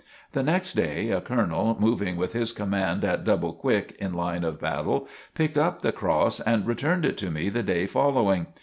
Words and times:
The 0.31 0.41
next 0.41 0.73
day, 0.73 1.11
a 1.11 1.21
colonel, 1.21 1.77
moving 1.79 2.17
with 2.17 2.33
his 2.33 2.51
command 2.53 3.03
at 3.05 3.23
"double 3.23 3.53
quick" 3.53 3.95
in 3.99 4.15
line 4.15 4.43
of 4.43 4.59
battle, 4.59 5.07
picked 5.35 5.59
up 5.59 5.83
the 5.83 5.91
cross 5.91 6.39
and 6.39 6.65
returned 6.65 7.05
it 7.05 7.17
to 7.19 7.29
me 7.29 7.49
the 7.49 7.61
day 7.61 7.85
following. 7.85 8.47